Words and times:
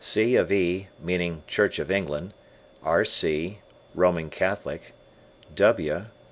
C. 0.03 0.35
of 0.35 0.51
E., 0.51 0.87
meaning 0.99 1.43
Church 1.45 1.77
of 1.77 1.91
England; 1.91 2.33
R. 2.81 3.05
C., 3.05 3.59
Roman 3.93 4.31
Catholic; 4.31 4.93
W. 5.53 6.05